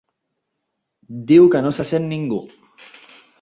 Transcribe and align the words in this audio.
Diu 1.33 1.45
que 1.57 1.61
no 1.67 1.73
se 1.81 1.85
sent 1.91 2.09
ningú. 2.15 2.41